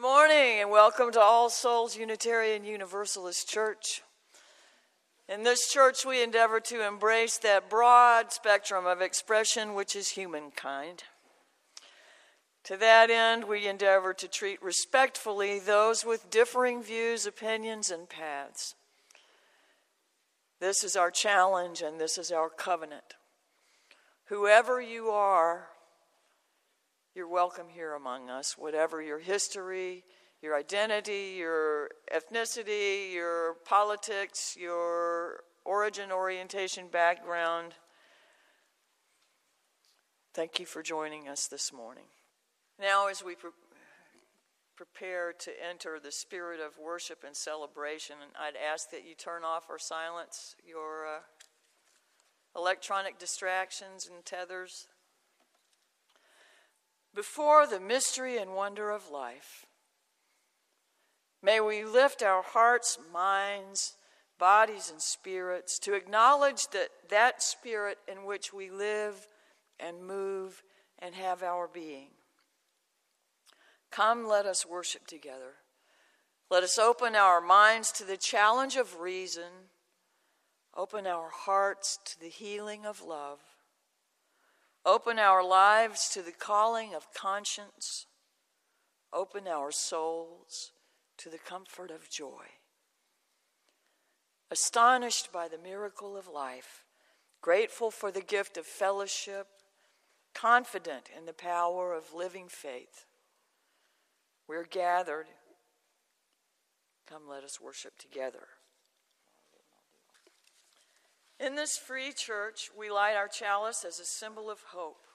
Good 0.00 0.06
morning 0.08 0.60
and 0.60 0.70
welcome 0.70 1.12
to 1.12 1.20
All 1.20 1.50
Souls 1.50 1.94
Unitarian 1.94 2.64
Universalist 2.64 3.46
Church. 3.50 4.00
In 5.28 5.42
this 5.42 5.70
church, 5.70 6.06
we 6.06 6.22
endeavor 6.22 6.58
to 6.58 6.86
embrace 6.86 7.36
that 7.36 7.68
broad 7.68 8.32
spectrum 8.32 8.86
of 8.86 9.02
expression 9.02 9.74
which 9.74 9.94
is 9.94 10.08
humankind. 10.12 11.04
To 12.64 12.78
that 12.78 13.10
end, 13.10 13.44
we 13.44 13.66
endeavor 13.68 14.14
to 14.14 14.26
treat 14.26 14.62
respectfully 14.62 15.58
those 15.58 16.02
with 16.02 16.30
differing 16.30 16.82
views, 16.82 17.26
opinions, 17.26 17.90
and 17.90 18.08
paths. 18.08 18.74
This 20.60 20.82
is 20.82 20.96
our 20.96 21.10
challenge 21.10 21.82
and 21.82 22.00
this 22.00 22.16
is 22.16 22.32
our 22.32 22.48
covenant. 22.48 23.16
Whoever 24.28 24.80
you 24.80 25.08
are, 25.10 25.66
you're 27.12 27.26
welcome 27.26 27.66
here 27.68 27.94
among 27.94 28.30
us, 28.30 28.56
whatever 28.56 29.02
your 29.02 29.18
history, 29.18 30.04
your 30.42 30.54
identity, 30.54 31.34
your 31.38 31.90
ethnicity, 32.14 33.12
your 33.12 33.54
politics, 33.64 34.56
your 34.56 35.42
origin, 35.64 36.12
orientation, 36.12 36.86
background. 36.86 37.74
Thank 40.34 40.60
you 40.60 40.66
for 40.66 40.84
joining 40.84 41.26
us 41.28 41.48
this 41.48 41.72
morning. 41.72 42.04
Now, 42.80 43.08
as 43.08 43.24
we 43.24 43.34
pre- 43.34 43.50
prepare 44.76 45.32
to 45.32 45.50
enter 45.68 45.98
the 46.00 46.12
spirit 46.12 46.60
of 46.60 46.78
worship 46.78 47.24
and 47.26 47.34
celebration, 47.36 48.14
I'd 48.40 48.54
ask 48.56 48.88
that 48.92 49.04
you 49.04 49.16
turn 49.16 49.42
off 49.42 49.64
or 49.68 49.80
silence 49.80 50.54
your 50.64 51.06
uh, 51.08 51.18
electronic 52.54 53.18
distractions 53.18 54.08
and 54.08 54.24
tethers 54.24 54.86
before 57.14 57.66
the 57.66 57.80
mystery 57.80 58.38
and 58.38 58.54
wonder 58.54 58.90
of 58.90 59.10
life. 59.10 59.66
May 61.42 61.60
we 61.60 61.84
lift 61.84 62.22
our 62.22 62.42
hearts, 62.42 62.98
minds, 63.12 63.96
bodies, 64.38 64.90
and 64.90 65.00
spirits 65.00 65.78
to 65.80 65.94
acknowledge 65.94 66.68
that 66.68 66.88
that 67.08 67.42
spirit 67.42 67.98
in 68.06 68.24
which 68.24 68.52
we 68.52 68.70
live 68.70 69.26
and 69.78 70.02
move 70.06 70.62
and 70.98 71.14
have 71.14 71.42
our 71.42 71.66
being. 71.66 72.08
Come, 73.90 74.28
let 74.28 74.46
us 74.46 74.66
worship 74.66 75.06
together. 75.06 75.54
Let 76.50 76.62
us 76.62 76.78
open 76.78 77.16
our 77.16 77.40
minds 77.40 77.90
to 77.92 78.04
the 78.04 78.16
challenge 78.16 78.76
of 78.76 79.00
reason, 79.00 79.50
open 80.76 81.06
our 81.06 81.30
hearts 81.30 81.98
to 82.04 82.20
the 82.20 82.28
healing 82.28 82.84
of 82.84 83.02
love 83.02 83.40
Open 84.84 85.18
our 85.18 85.42
lives 85.44 86.08
to 86.12 86.22
the 86.22 86.32
calling 86.32 86.94
of 86.94 87.12
conscience. 87.12 88.06
Open 89.12 89.46
our 89.46 89.70
souls 89.70 90.72
to 91.18 91.28
the 91.28 91.38
comfort 91.38 91.90
of 91.90 92.08
joy. 92.08 92.46
Astonished 94.50 95.32
by 95.32 95.48
the 95.48 95.58
miracle 95.58 96.16
of 96.16 96.26
life, 96.26 96.84
grateful 97.42 97.90
for 97.90 98.10
the 98.10 98.22
gift 98.22 98.56
of 98.56 98.66
fellowship, 98.66 99.48
confident 100.34 101.10
in 101.16 101.26
the 101.26 101.32
power 101.32 101.92
of 101.92 102.14
living 102.14 102.48
faith, 102.48 103.04
we're 104.48 104.64
gathered. 104.64 105.26
Come, 107.06 107.22
let 107.28 107.44
us 107.44 107.60
worship 107.60 107.98
together. 107.98 108.46
In 111.40 111.54
this 111.54 111.78
free 111.78 112.12
church, 112.12 112.70
we 112.78 112.90
light 112.90 113.14
our 113.16 113.26
chalice 113.26 113.82
as 113.84 113.98
a 113.98 114.04
symbol 114.04 114.50
of 114.50 114.62
hope. 114.74 115.06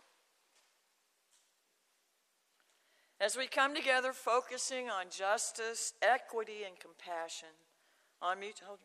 As 3.21 3.37
we 3.37 3.45
come 3.45 3.75
together 3.75 4.11
focusing 4.11 4.89
on 4.89 5.05
justice, 5.11 5.93
equity, 6.01 6.63
and 6.65 6.77
compassion, 6.79 7.53
on 8.23 8.39
mutual, 8.39 8.79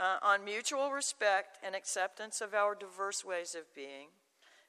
uh, 0.00 0.16
on 0.22 0.42
mutual 0.42 0.90
respect 0.90 1.58
and 1.62 1.74
acceptance 1.76 2.40
of 2.40 2.54
our 2.54 2.74
diverse 2.74 3.22
ways 3.24 3.54
of 3.54 3.72
being, 3.74 4.08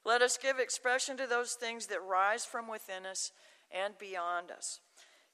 let 0.04 0.22
us 0.22 0.38
give 0.38 0.60
expression 0.60 1.16
to 1.16 1.28
those 1.28 1.54
things 1.54 1.88
that 1.88 2.02
rise 2.04 2.44
from 2.44 2.68
within 2.68 3.06
us 3.06 3.32
and 3.72 3.98
beyond 3.98 4.52
us. 4.52 4.82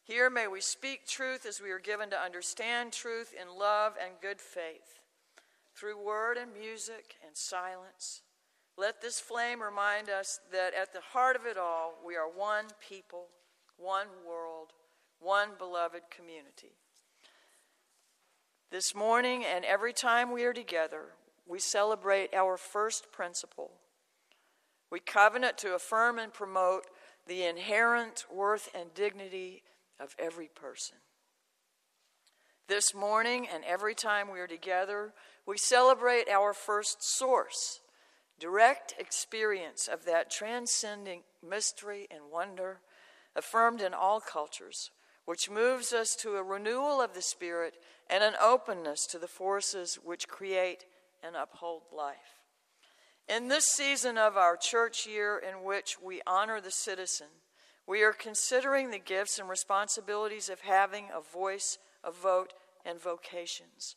Here 0.03 0.29
may 0.29 0.47
we 0.47 0.61
speak 0.61 1.07
truth 1.07 1.43
as 1.47 1.59
we 1.59 1.71
are 1.71 1.79
given 1.79 2.11
to 2.11 2.19
understand 2.19 2.93
truth 2.93 3.33
in 3.33 3.47
love 3.59 3.93
and 3.99 4.21
good 4.21 4.39
faith 4.39 4.99
through 5.75 6.01
word 6.03 6.37
and 6.37 6.51
music 6.53 7.15
and 7.25 7.35
silence. 7.35 8.21
Let 8.77 9.01
this 9.01 9.19
flame 9.19 9.61
remind 9.61 10.09
us 10.09 10.39
that 10.51 10.73
at 10.73 10.93
the 10.93 11.01
heart 11.01 11.35
of 11.35 11.45
it 11.45 11.57
all, 11.57 11.95
we 12.05 12.15
are 12.15 12.29
one 12.29 12.65
people, 12.87 13.27
one 13.77 14.07
world, 14.27 14.71
one 15.19 15.49
beloved 15.57 16.03
community. 16.09 16.75
This 18.71 18.95
morning 18.95 19.43
and 19.45 19.63
every 19.63 19.93
time 19.93 20.31
we 20.31 20.43
are 20.43 20.53
together, 20.53 21.03
we 21.47 21.59
celebrate 21.59 22.33
our 22.33 22.57
first 22.57 23.11
principle. 23.11 23.71
We 24.91 24.99
covenant 24.99 25.57
to 25.59 25.75
affirm 25.75 26.19
and 26.19 26.33
promote 26.33 26.85
the 27.27 27.43
inherent 27.43 28.25
worth 28.33 28.69
and 28.75 28.93
dignity 28.93 29.63
of 29.99 30.15
every 30.19 30.47
person. 30.53 30.97
This 32.67 32.95
morning 32.95 33.45
and 33.47 33.63
every 33.63 33.93
time 33.93 34.31
we 34.31 34.39
are 34.39 34.47
together, 34.47 35.13
we 35.45 35.55
celebrate 35.55 36.27
our 36.27 36.51
first 36.51 37.03
source, 37.03 37.79
direct 38.39 38.95
experience 38.97 39.87
of 39.87 40.05
that 40.05 40.31
transcending 40.31 41.21
mystery 41.47 42.07
and 42.09 42.31
wonder 42.31 42.79
affirmed 43.35 43.81
in 43.83 43.93
all 43.93 44.19
cultures, 44.19 44.89
which 45.25 45.47
moves 45.47 45.93
us 45.93 46.15
to 46.15 46.37
a 46.37 46.43
renewal 46.43 47.01
of 47.01 47.13
the 47.13 47.21
spirit 47.21 47.75
and 48.09 48.23
an 48.23 48.33
openness 48.43 49.05
to 49.07 49.19
the 49.19 49.27
forces 49.27 49.95
which 50.03 50.27
create 50.27 50.85
and 51.23 51.35
uphold 51.35 51.83
life. 51.95 52.41
In 53.29 53.47
this 53.47 53.65
season 53.65 54.17
of 54.17 54.37
our 54.37 54.57
church 54.57 55.05
year, 55.05 55.37
in 55.37 55.63
which 55.63 55.97
we 56.01 56.21
honor 56.25 56.59
the 56.59 56.71
citizen, 56.71 57.27
we 57.85 58.01
are 58.03 58.11
considering 58.13 58.89
the 58.89 58.97
gifts 58.97 59.37
and 59.37 59.47
responsibilities 59.47 60.49
of 60.49 60.61
having 60.61 61.09
a 61.13 61.21
voice 61.21 61.77
a 62.05 62.11
vote, 62.11 62.53
and 62.85 63.01
vocations. 63.01 63.95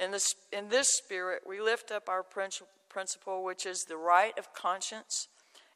In 0.00 0.10
this, 0.10 0.34
in 0.52 0.70
this 0.70 0.88
spirit, 0.88 1.42
we 1.46 1.60
lift 1.60 1.92
up 1.92 2.08
our 2.08 2.22
principle, 2.24 3.44
which 3.44 3.66
is 3.66 3.84
the 3.84 3.96
right 3.98 4.36
of 4.38 4.54
conscience 4.54 5.28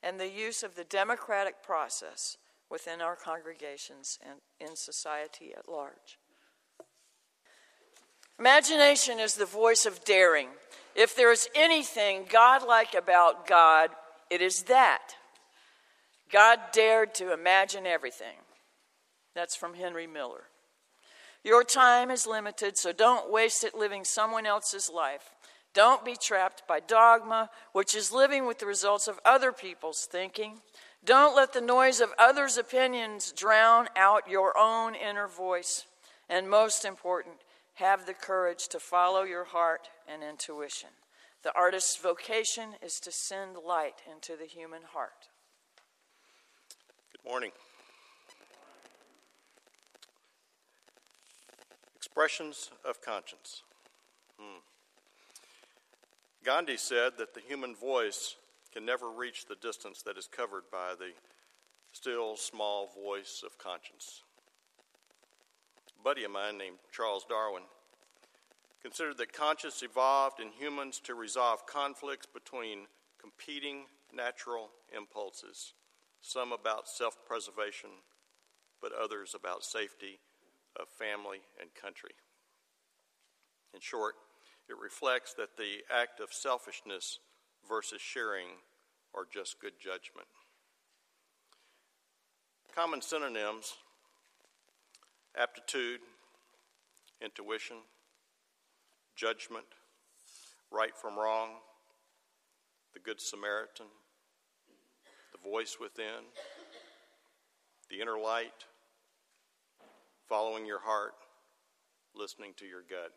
and 0.02 0.18
the 0.18 0.30
use 0.30 0.62
of 0.62 0.74
the 0.74 0.84
democratic 0.84 1.62
process 1.62 2.36
within 2.70 3.00
our 3.02 3.16
congregations 3.16 4.18
and 4.26 4.38
in 4.58 4.76
society 4.76 5.52
at 5.56 5.68
large. 5.68 6.18
Imagination 8.38 9.18
is 9.20 9.34
the 9.34 9.44
voice 9.46 9.84
of 9.84 10.04
daring. 10.04 10.48
If 10.94 11.14
there 11.16 11.32
is 11.32 11.48
anything 11.54 12.24
godlike 12.30 12.94
about 12.94 13.46
God, 13.46 13.90
it 14.30 14.40
is 14.40 14.62
that. 14.64 15.14
God 16.32 16.58
dared 16.72 17.14
to 17.16 17.32
imagine 17.34 17.86
everything. 17.86 18.36
That's 19.34 19.54
from 19.56 19.74
Henry 19.74 20.06
Miller. 20.06 20.44
Your 21.48 21.64
time 21.64 22.10
is 22.10 22.26
limited, 22.26 22.76
so 22.76 22.92
don't 22.92 23.30
waste 23.32 23.64
it 23.64 23.74
living 23.74 24.04
someone 24.04 24.44
else's 24.44 24.90
life. 24.90 25.30
Don't 25.72 26.04
be 26.04 26.14
trapped 26.14 26.62
by 26.68 26.78
dogma, 26.78 27.48
which 27.72 27.96
is 27.96 28.12
living 28.12 28.44
with 28.44 28.58
the 28.58 28.66
results 28.66 29.08
of 29.08 29.18
other 29.24 29.50
people's 29.50 30.04
thinking. 30.04 30.60
Don't 31.02 31.34
let 31.34 31.54
the 31.54 31.62
noise 31.62 32.02
of 32.02 32.10
others' 32.18 32.58
opinions 32.58 33.32
drown 33.32 33.88
out 33.96 34.28
your 34.28 34.58
own 34.58 34.94
inner 34.94 35.26
voice. 35.26 35.86
And 36.28 36.50
most 36.50 36.84
important, 36.84 37.36
have 37.76 38.04
the 38.04 38.12
courage 38.12 38.68
to 38.68 38.78
follow 38.78 39.22
your 39.22 39.44
heart 39.44 39.88
and 40.06 40.22
intuition. 40.22 40.90
The 41.44 41.52
artist's 41.56 41.96
vocation 41.96 42.74
is 42.82 43.00
to 43.00 43.10
send 43.10 43.56
light 43.66 44.02
into 44.14 44.36
the 44.36 44.44
human 44.44 44.82
heart. 44.82 45.28
Good 47.10 47.30
morning. 47.30 47.52
Expressions 52.18 52.70
of 52.84 53.00
conscience. 53.00 53.62
Hmm. 54.40 54.58
Gandhi 56.44 56.76
said 56.76 57.12
that 57.18 57.32
the 57.32 57.38
human 57.40 57.76
voice 57.76 58.34
can 58.74 58.84
never 58.84 59.08
reach 59.08 59.46
the 59.46 59.54
distance 59.54 60.02
that 60.02 60.18
is 60.18 60.26
covered 60.26 60.64
by 60.72 60.94
the 60.98 61.12
still 61.92 62.36
small 62.36 62.88
voice 63.00 63.44
of 63.46 63.56
conscience. 63.56 64.22
A 66.00 66.02
buddy 66.02 66.24
of 66.24 66.32
mine 66.32 66.58
named 66.58 66.78
Charles 66.90 67.24
Darwin 67.28 67.62
considered 68.82 69.16
that 69.18 69.32
conscience 69.32 69.84
evolved 69.84 70.40
in 70.40 70.48
humans 70.50 71.00
to 71.04 71.14
resolve 71.14 71.66
conflicts 71.66 72.26
between 72.26 72.88
competing 73.20 73.84
natural 74.12 74.70
impulses, 74.94 75.72
some 76.20 76.50
about 76.50 76.88
self 76.88 77.16
preservation, 77.24 77.90
but 78.82 78.90
others 78.92 79.36
about 79.38 79.62
safety 79.62 80.18
of 80.76 80.88
family 80.88 81.38
and 81.60 81.68
country. 81.74 82.12
In 83.74 83.80
short, 83.80 84.14
it 84.68 84.76
reflects 84.78 85.34
that 85.34 85.56
the 85.56 85.82
act 85.90 86.20
of 86.20 86.32
selfishness 86.32 87.18
versus 87.68 88.00
sharing 88.00 88.48
are 89.14 89.24
just 89.32 89.60
good 89.60 89.78
judgment. 89.80 90.28
Common 92.74 93.00
synonyms 93.02 93.74
aptitude, 95.36 96.00
intuition, 97.22 97.76
judgment, 99.14 99.66
right 100.72 100.96
from 100.96 101.14
wrong, 101.16 101.50
the 102.92 102.98
Good 102.98 103.20
Samaritan, 103.20 103.86
the 105.30 105.38
voice 105.48 105.76
within, 105.80 106.24
the 107.88 108.00
inner 108.00 108.18
light, 108.18 108.64
following 110.28 110.66
your 110.66 110.80
heart, 110.80 111.14
listening 112.14 112.52
to 112.58 112.66
your 112.66 112.82
gut. 112.82 113.12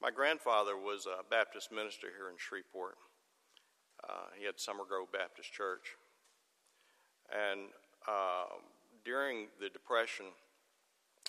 My 0.00 0.12
grandfather 0.12 0.76
was 0.76 1.06
a 1.06 1.28
Baptist 1.28 1.72
minister 1.72 2.06
here 2.16 2.28
in 2.30 2.36
Shreveport. 2.38 2.94
Uh, 4.08 4.30
he 4.38 4.46
had 4.46 4.60
Summer 4.60 4.84
Grove 4.88 5.08
Baptist 5.12 5.52
Church. 5.52 5.96
And 7.34 7.60
uh, 8.06 8.46
during 9.04 9.48
the 9.60 9.70
Depression, 9.70 10.26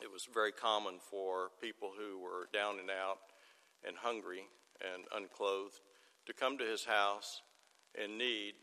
it 0.04 0.12
was 0.12 0.28
very 0.32 0.52
common 0.52 0.96
for 1.10 1.50
people 1.60 1.92
who 1.98 2.20
were 2.20 2.48
down 2.54 2.78
and 2.80 2.92
out 2.92 3.18
and 3.88 3.98
hungry 3.98 4.44
and 4.82 5.04
unclothed 5.16 5.82
to 6.28 6.34
come 6.34 6.60
to 6.60 6.64
his 6.64 6.86
house 6.86 7.42
in 8.02 8.20
need 8.20 8.54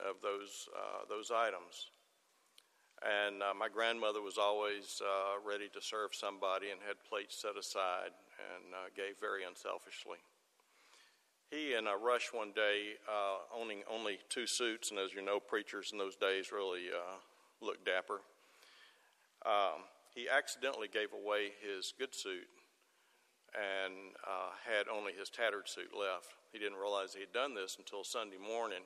of 0.00 0.16
those, 0.22 0.66
uh, 0.74 1.04
those 1.10 1.30
items. 1.30 1.90
And 3.04 3.42
uh, 3.42 3.52
my 3.52 3.68
grandmother 3.68 4.22
was 4.22 4.38
always 4.38 5.02
uh, 5.04 5.36
ready 5.46 5.68
to 5.74 5.80
serve 5.82 6.14
somebody 6.14 6.70
and 6.70 6.80
had 6.86 6.96
plates 7.04 7.36
set 7.36 7.56
aside 7.58 8.08
and 8.40 8.72
uh, 8.72 8.88
gave 8.96 9.20
very 9.20 9.44
unselfishly. 9.44 10.16
He 11.52 11.74
and 11.74 11.88
I 11.88 11.92
uh, 11.92 11.96
rushed 11.98 12.32
one 12.34 12.52
day, 12.56 12.96
uh, 13.04 13.44
owning 13.60 13.82
only 13.92 14.18
two 14.30 14.46
suits, 14.46 14.90
and 14.90 14.98
as 14.98 15.12
you 15.12 15.20
know, 15.22 15.38
preachers 15.38 15.90
in 15.92 15.98
those 15.98 16.16
days 16.16 16.50
really 16.50 16.88
uh, 16.88 17.20
looked 17.64 17.84
dapper. 17.84 18.20
Um, 19.44 19.84
he 20.14 20.26
accidentally 20.28 20.88
gave 20.88 21.12
away 21.12 21.52
his 21.62 21.92
good 21.98 22.14
suit 22.14 22.48
and 23.54 23.92
had 24.66 24.88
only 24.88 25.12
his 25.12 25.30
tattered 25.30 25.68
suit 25.68 25.92
left. 25.94 26.34
He 26.52 26.58
didn't 26.58 26.78
realize 26.80 27.14
he 27.14 27.20
had 27.20 27.32
done 27.32 27.54
this 27.54 27.76
until 27.78 28.02
Sunday 28.02 28.36
morning 28.40 28.82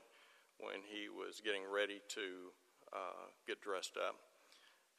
when 0.58 0.82
he 0.86 1.08
was 1.08 1.40
getting 1.42 1.62
ready 1.64 2.02
to 2.18 2.52
uh, 2.92 3.30
get 3.46 3.60
dressed 3.60 3.96
up. 3.96 4.16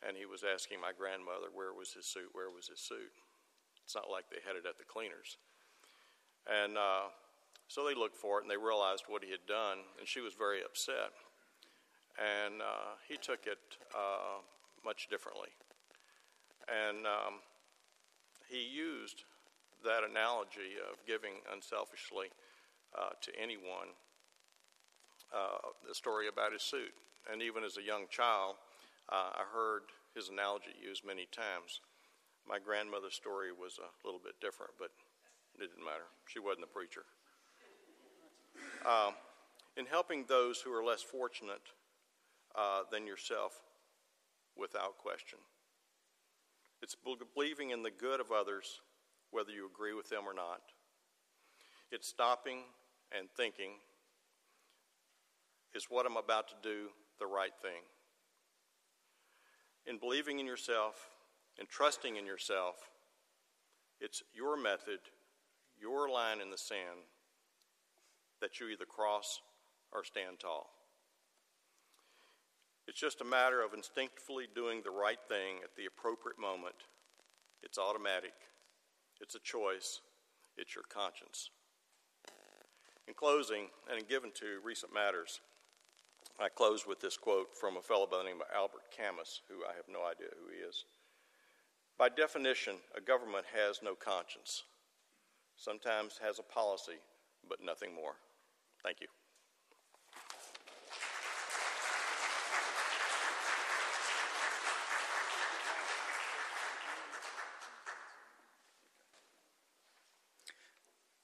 And 0.05 0.17
he 0.17 0.25
was 0.25 0.41
asking 0.41 0.81
my 0.81 0.91
grandmother, 0.97 1.53
where 1.53 1.73
was 1.73 1.93
his 1.93 2.05
suit? 2.09 2.33
Where 2.33 2.49
was 2.49 2.67
his 2.67 2.79
suit? 2.79 3.13
It's 3.85 3.93
not 3.93 4.09
like 4.09 4.25
they 4.31 4.41
had 4.45 4.55
it 4.55 4.65
at 4.65 4.77
the 4.79 4.87
cleaners. 4.87 5.37
And 6.49 6.75
uh, 6.77 7.13
so 7.67 7.85
they 7.85 7.93
looked 7.93 8.17
for 8.17 8.39
it 8.39 8.41
and 8.43 8.49
they 8.49 8.57
realized 8.57 9.05
what 9.07 9.23
he 9.23 9.29
had 9.29 9.45
done, 9.45 9.85
and 9.99 10.07
she 10.09 10.21
was 10.21 10.33
very 10.33 10.65
upset. 10.65 11.13
And 12.17 12.61
uh, 12.65 12.97
he 13.07 13.13
took 13.15 13.45
it 13.45 13.61
uh, 13.93 14.41
much 14.83 15.07
differently. 15.07 15.53
And 16.65 17.05
um, 17.05 17.45
he 18.49 18.65
used 18.65 19.23
that 19.85 20.01
analogy 20.01 20.81
of 20.81 20.97
giving 21.05 21.45
unselfishly 21.53 22.33
uh, 22.97 23.13
to 23.21 23.29
anyone, 23.37 23.93
uh, 25.31 25.71
the 25.87 25.93
story 25.93 26.27
about 26.27 26.53
his 26.53 26.61
suit 26.61 26.93
and 27.29 27.41
even 27.41 27.63
as 27.63 27.77
a 27.77 27.83
young 27.83 28.05
child, 28.09 28.55
uh, 29.09 29.31
I 29.41 29.43
heard 29.53 29.83
his 30.15 30.29
analogy 30.29 30.71
used 30.81 31.05
many 31.05 31.27
times. 31.31 31.81
My 32.47 32.57
grandmother's 32.59 33.13
story 33.13 33.51
was 33.51 33.77
a 33.77 33.89
little 34.05 34.19
bit 34.19 34.33
different, 34.41 34.71
but 34.79 34.89
it 35.55 35.59
didn't 35.69 35.85
matter. 35.85 36.09
She 36.25 36.39
wasn't 36.39 36.65
a 36.65 36.73
preacher. 36.73 37.03
Um, 38.85 39.13
in 39.77 39.85
helping 39.85 40.25
those 40.25 40.59
who 40.59 40.71
are 40.71 40.83
less 40.83 41.01
fortunate 41.01 41.61
uh, 42.57 42.81
than 42.91 43.05
yourself, 43.05 43.61
without 44.57 44.97
question, 44.97 45.39
it's 46.81 46.95
believing 47.33 47.69
in 47.69 47.83
the 47.83 47.91
good 47.91 48.19
of 48.19 48.31
others, 48.31 48.81
whether 49.31 49.51
you 49.51 49.65
agree 49.71 49.93
with 49.93 50.09
them 50.09 50.23
or 50.27 50.33
not. 50.33 50.61
It's 51.91 52.07
stopping 52.07 52.59
and 53.17 53.29
thinking 53.37 53.71
is 55.73 55.85
what 55.89 56.05
I'm 56.05 56.17
about 56.17 56.49
to 56.49 56.55
do 56.61 56.87
the 57.21 57.27
right 57.27 57.53
thing. 57.61 57.85
In 59.85 59.97
believing 59.99 60.39
in 60.39 60.45
yourself 60.45 60.95
and 61.57 61.69
trusting 61.69 62.17
in 62.17 62.25
yourself, 62.25 62.75
it's 64.01 64.23
your 64.33 64.57
method, 64.57 64.99
your 65.79 66.09
line 66.09 66.41
in 66.41 66.49
the 66.49 66.57
sand 66.57 67.05
that 68.41 68.59
you 68.59 68.67
either 68.69 68.85
cross 68.85 69.39
or 69.93 70.03
stand 70.03 70.39
tall. 70.41 70.65
It's 72.87 72.99
just 72.99 73.21
a 73.21 73.25
matter 73.25 73.61
of 73.61 73.73
instinctively 73.75 74.45
doing 74.53 74.81
the 74.83 74.89
right 74.89 75.19
thing 75.29 75.57
at 75.63 75.75
the 75.77 75.85
appropriate 75.85 76.39
moment. 76.39 76.75
It's 77.61 77.77
automatic, 77.77 78.33
it's 79.21 79.35
a 79.35 79.39
choice, 79.39 79.99
it's 80.57 80.73
your 80.73 80.85
conscience. 80.91 81.51
In 83.07 83.13
closing, 83.13 83.67
and 83.91 84.07
given 84.07 84.31
to 84.35 84.59
recent 84.65 84.91
matters, 84.93 85.41
I 86.39 86.49
close 86.49 86.87
with 86.87 86.99
this 87.01 87.17
quote 87.17 87.55
from 87.55 87.77
a 87.77 87.81
fellow 87.81 88.07
by 88.09 88.17
the 88.17 88.23
name 88.23 88.41
of 88.41 88.47
Albert 88.55 88.89
Camus, 88.95 89.41
who 89.47 89.63
I 89.65 89.75
have 89.75 89.85
no 89.91 90.05
idea 90.09 90.27
who 90.41 90.49
he 90.55 90.59
is. 90.63 90.85
By 91.97 92.09
definition, 92.09 92.75
a 92.95 93.01
government 93.01 93.45
has 93.53 93.79
no 93.83 93.95
conscience, 93.95 94.63
sometimes 95.55 96.19
has 96.23 96.39
a 96.39 96.43
policy, 96.43 96.97
but 97.47 97.59
nothing 97.63 97.93
more. 97.93 98.15
Thank 98.83 99.01
you. 99.01 99.07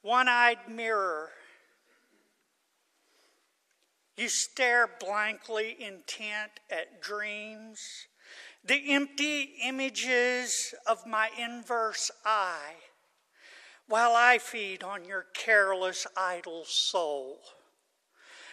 One 0.03 0.29
eyed 0.29 0.59
mirror 0.69 1.31
you 4.17 4.29
stare 4.29 4.89
blankly, 4.99 5.75
intent 5.79 6.49
at 6.71 7.03
dreams, 7.03 8.07
the 8.65 8.91
empty 8.93 9.51
images 9.63 10.73
of 10.87 11.05
my 11.05 11.29
inverse 11.37 12.09
eye, 12.25 12.77
while 13.87 14.13
I 14.15 14.39
feed 14.39 14.81
on 14.83 15.05
your 15.05 15.27
careless, 15.35 16.07
idle 16.17 16.65
soul 16.65 17.37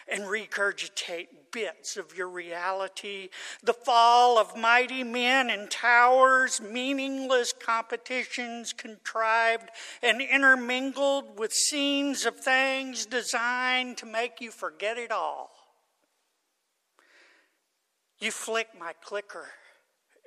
and 0.07 0.25
regurgitate 0.27 1.29
bits 1.51 1.97
of 1.97 2.15
your 2.15 2.29
reality, 2.29 3.29
the 3.63 3.73
fall 3.73 4.37
of 4.37 4.55
mighty 4.55 5.03
men 5.03 5.49
and 5.49 5.71
towers, 5.71 6.61
meaningless 6.61 7.51
competitions 7.53 8.71
contrived 8.71 9.67
and 10.03 10.21
intermingled 10.21 11.39
with 11.39 11.51
scenes 11.51 12.23
of 12.27 12.39
things 12.39 13.07
designed 13.07 13.97
to 13.97 14.05
make 14.05 14.39
you 14.39 14.51
forget 14.51 14.99
it 14.99 15.11
all. 15.11 15.54
You 18.19 18.31
flick 18.31 18.67
my 18.79 18.93
clicker 19.03 19.47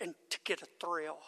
and 0.00 0.14
to 0.30 0.38
get 0.44 0.62
a 0.62 0.66
thrill, 0.80 1.18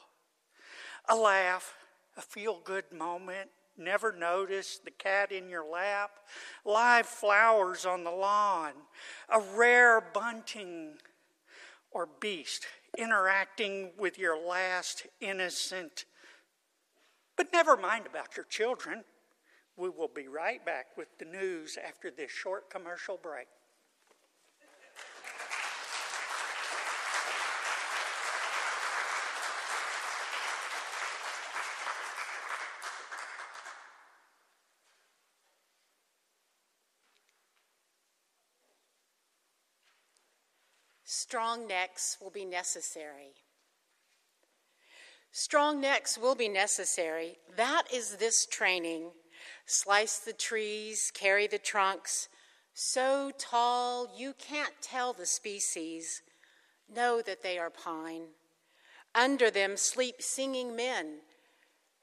a 1.08 1.16
laugh, 1.16 1.74
a 2.16 2.20
feel 2.22 2.60
good 2.62 2.84
moment. 2.92 3.50
Never 3.78 4.12
notice 4.12 4.78
the 4.78 4.90
cat 4.90 5.32
in 5.32 5.48
your 5.48 5.64
lap, 5.66 6.10
live 6.66 7.06
flowers 7.06 7.86
on 7.86 8.04
the 8.04 8.10
lawn, 8.10 8.72
a 9.30 9.40
rare 9.40 10.02
bunting 10.02 10.98
or 11.90 12.04
beast 12.20 12.66
interacting 12.98 13.92
with 13.98 14.18
your 14.18 14.36
last 14.38 15.06
innocent. 15.20 16.04
But 17.36 17.52
never 17.54 17.74
mind 17.76 18.04
about 18.06 18.36
your 18.36 18.44
children. 18.50 19.02
We 19.78 19.88
will 19.88 20.08
be 20.14 20.28
right 20.28 20.64
back 20.66 20.88
with 20.98 21.08
the 21.18 21.24
news 21.24 21.78
after 21.82 22.10
this 22.10 22.30
short 22.30 22.68
commercial 22.68 23.16
break. 23.22 23.46
strong 41.30 41.68
necks 41.68 42.18
will 42.20 42.30
be 42.32 42.44
necessary. 42.44 43.30
Strong 45.30 45.80
necks 45.80 46.18
will 46.18 46.34
be 46.34 46.48
necessary. 46.48 47.38
That 47.56 47.84
is 47.94 48.16
this 48.16 48.46
training. 48.46 49.10
Slice 49.64 50.18
the 50.18 50.32
trees, 50.32 51.12
carry 51.14 51.46
the 51.46 51.60
trunks, 51.60 52.28
so 52.74 53.30
tall 53.38 54.08
you 54.18 54.34
can't 54.38 54.72
tell 54.82 55.12
the 55.12 55.24
species. 55.24 56.20
Know 56.92 57.22
that 57.24 57.44
they 57.44 57.58
are 57.58 57.70
pine. 57.70 58.22
Under 59.14 59.52
them 59.52 59.76
sleep 59.76 60.16
singing 60.18 60.74
men 60.74 61.20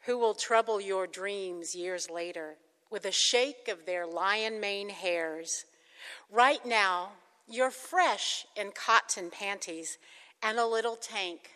who 0.06 0.18
will 0.18 0.36
trouble 0.36 0.80
your 0.80 1.06
dreams 1.06 1.76
years 1.76 2.10
later 2.10 2.56
with 2.90 3.04
a 3.04 3.12
shake 3.12 3.68
of 3.68 3.86
their 3.86 4.08
lion 4.08 4.62
mane 4.62 4.88
hairs. 4.88 5.66
Right 6.32 6.66
now, 6.66 7.10
you're 7.50 7.72
fresh 7.72 8.46
in 8.58 8.72
cotton 8.72 9.30
panties 9.32 9.98
and 10.44 10.60
a 10.60 10.66
little 10.68 10.98
tank, 10.98 11.52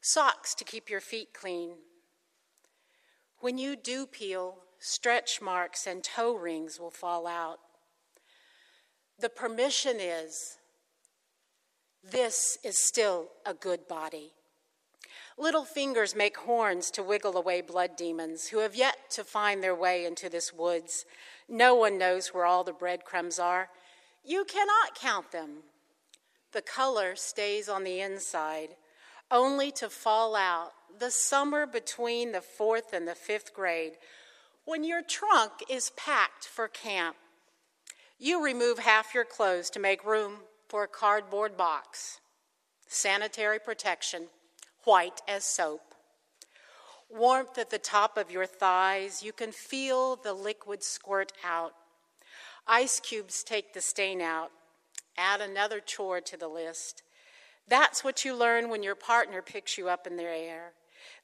socks 0.00 0.54
to 0.54 0.62
keep 0.64 0.88
your 0.88 1.00
feet 1.00 1.34
clean. 1.34 1.72
When 3.40 3.58
you 3.58 3.74
do 3.74 4.06
peel, 4.06 4.58
stretch 4.78 5.40
marks 5.42 5.84
and 5.86 6.04
toe 6.04 6.32
rings 6.36 6.78
will 6.78 6.92
fall 6.92 7.26
out. 7.26 7.58
The 9.18 9.28
permission 9.28 9.96
is 9.98 10.58
this 12.08 12.56
is 12.64 12.78
still 12.78 13.26
a 13.44 13.52
good 13.52 13.88
body. 13.88 14.34
Little 15.36 15.64
fingers 15.64 16.14
make 16.14 16.36
horns 16.36 16.88
to 16.92 17.02
wiggle 17.02 17.36
away 17.36 17.62
blood 17.62 17.96
demons 17.96 18.48
who 18.48 18.58
have 18.58 18.76
yet 18.76 19.10
to 19.10 19.24
find 19.24 19.60
their 19.62 19.74
way 19.74 20.04
into 20.04 20.28
this 20.28 20.52
woods. 20.54 21.04
No 21.48 21.74
one 21.74 21.98
knows 21.98 22.28
where 22.32 22.44
all 22.44 22.62
the 22.64 22.72
breadcrumbs 22.72 23.40
are, 23.40 23.70
you 24.24 24.44
cannot 24.44 24.94
count 24.94 25.30
them. 25.32 25.64
The 26.52 26.62
color 26.62 27.16
stays 27.16 27.68
on 27.68 27.82
the 27.82 28.00
inside, 28.00 28.76
only 29.30 29.72
to 29.72 29.88
fall 29.90 30.36
out 30.36 30.72
the 30.96 31.10
summer 31.10 31.66
between 31.66 32.30
the 32.32 32.40
fourth 32.42 32.92
and 32.92 33.08
the 33.08 33.14
fifth 33.14 33.52
grade 33.54 33.94
when 34.64 34.84
your 34.84 35.02
trunk 35.02 35.52
is 35.68 35.90
packed 35.96 36.46
for 36.46 36.68
camp. 36.68 37.16
You 38.18 38.44
remove 38.44 38.78
half 38.78 39.12
your 39.12 39.24
clothes 39.24 39.70
to 39.70 39.80
make 39.80 40.04
room 40.04 40.38
for 40.68 40.84
a 40.84 40.88
cardboard 40.88 41.56
box, 41.56 42.20
sanitary 42.86 43.58
protection, 43.58 44.28
white 44.84 45.20
as 45.26 45.44
soap 45.44 45.82
warmth 47.14 47.58
at 47.58 47.68
the 47.68 47.78
top 47.78 48.16
of 48.16 48.30
your 48.30 48.46
thighs, 48.46 49.22
you 49.22 49.34
can 49.34 49.52
feel 49.52 50.16
the 50.16 50.32
liquid 50.32 50.82
squirt 50.82 51.30
out. 51.44 51.74
Ice 52.66 53.00
cubes 53.00 53.42
take 53.42 53.72
the 53.72 53.80
stain 53.80 54.20
out. 54.20 54.50
Add 55.16 55.40
another 55.40 55.80
chore 55.80 56.20
to 56.20 56.36
the 56.36 56.48
list. 56.48 57.02
That's 57.68 58.04
what 58.04 58.24
you 58.24 58.34
learn 58.34 58.68
when 58.70 58.82
your 58.82 58.94
partner 58.94 59.42
picks 59.42 59.76
you 59.76 59.88
up 59.88 60.06
in 60.06 60.16
the 60.16 60.22
air. 60.24 60.72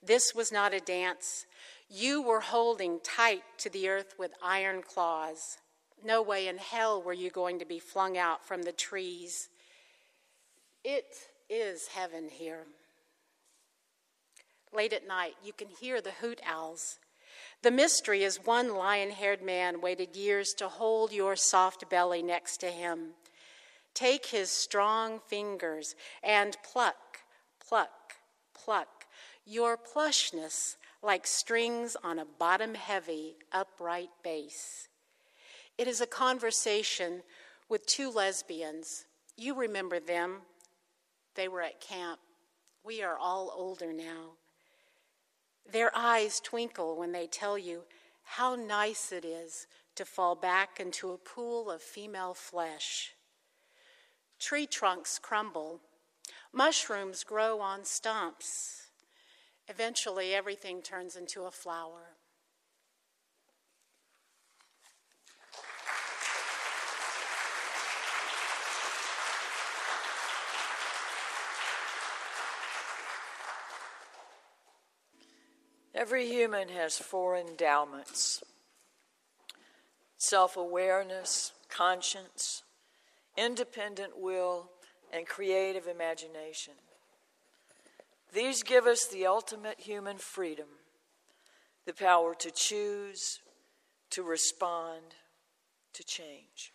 This 0.03 0.35
was 0.35 0.51
not 0.53 0.75
a 0.75 0.81
dance. 0.81 1.47
You 1.89 2.21
were 2.23 2.41
holding 2.41 3.01
tight 3.01 3.43
to 3.59 3.71
the 3.71 3.89
earth 3.89 4.15
with 4.19 4.33
iron 4.43 4.83
claws. 4.83 5.59
No 6.05 6.23
way 6.23 6.47
in 6.49 6.59
hell 6.59 7.03
were 7.03 7.13
you 7.13 7.31
going 7.31 7.59
to 7.61 7.65
be 7.65 7.79
flung 7.79 8.19
out 8.19 8.45
from 8.45 8.63
the 8.63 8.73
trees. 8.73 9.49
It 10.85 11.29
is 11.49 11.89
heaven 11.89 12.29
here. 12.29 12.67
Late 14.75 14.93
at 14.93 15.07
night, 15.09 15.35
you 15.43 15.53
can 15.53 15.69
hear 15.69 16.01
the 16.01 16.11
hoot 16.11 16.41
owls 16.47 16.99
the 17.63 17.71
mystery 17.73 18.23
is 18.23 18.45
one 18.45 18.75
lion 18.75 19.11
haired 19.11 19.43
man 19.43 19.81
waited 19.81 20.15
years 20.15 20.53
to 20.55 20.69
hold 20.69 21.13
your 21.13 21.35
soft 21.35 21.89
belly 21.91 22.23
next 22.23 22.59
to 22.59 22.67
him. 22.71 23.15
Take 23.95 24.27
his 24.27 24.49
strong 24.51 25.19
fingers 25.27 25.97
and 26.23 26.57
pluck, 26.63 27.21
pluck, 27.67 28.15
pluck 28.55 29.07
your 29.45 29.77
plushness 29.77 30.77
like 31.03 31.27
strings 31.27 31.97
on 32.05 32.19
a 32.19 32.25
bottom 32.27 32.75
heavy, 32.75 33.37
upright 33.51 34.11
bass. 34.23 34.89
It 35.77 35.89
is 35.89 36.01
a 36.01 36.07
conversation 36.07 37.23
with 37.69 37.87
two 37.87 38.11
lesbians. 38.11 39.07
You 39.37 39.55
remember 39.55 39.99
them. 40.01 40.43
They 41.35 41.49
were 41.49 41.63
at 41.63 41.81
camp. 41.81 42.21
We 42.85 43.03
are 43.03 43.17
all 43.19 43.51
older 43.55 43.93
now. 43.93 44.35
Their 45.71 45.91
eyes 45.95 46.41
twinkle 46.41 46.97
when 46.97 47.13
they 47.13 47.27
tell 47.27 47.59
you 47.59 47.83
how 48.25 48.55
nice 48.55 49.13
it 49.13 49.25
is 49.25 49.67
to 49.97 50.05
fall 50.07 50.35
back 50.35 50.81
into 50.81 51.11
a 51.13 51.19
pool 51.19 51.71
of 51.71 51.83
female 51.83 52.33
flesh. 52.33 53.13
Tree 54.39 54.67
trunks 54.67 55.19
crumble, 55.19 55.81
mushrooms 56.53 57.23
grow 57.23 57.61
on 57.61 57.85
stumps. 57.85 58.85
Eventually, 59.69 60.35
everything 60.35 60.81
turns 60.81 61.17
into 61.17 61.43
a 61.45 61.51
flower. 61.51 62.15
Every 75.99 76.29
human 76.29 76.69
has 76.69 76.97
four 76.97 77.37
endowments 77.37 78.45
self 80.17 80.57
awareness, 80.57 81.51
conscience, 81.69 82.63
independent 83.37 84.13
will, 84.17 84.71
and 85.13 85.27
creative 85.27 85.89
imagination. 85.89 86.75
These 88.33 88.63
give 88.63 88.87
us 88.87 89.09
the 89.09 89.27
ultimate 89.27 89.81
human 89.81 90.19
freedom 90.19 90.69
the 91.85 91.95
power 91.95 92.33
to 92.33 92.51
choose, 92.53 93.41
to 94.11 94.23
respond, 94.23 95.03
to 95.95 96.05
change. 96.05 96.71